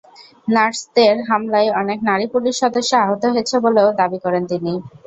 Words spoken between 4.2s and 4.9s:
করেন তিনি।